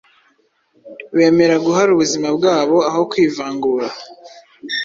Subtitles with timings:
[1.15, 3.87] bemera guhara ubuzima bwabo aho kwivangura.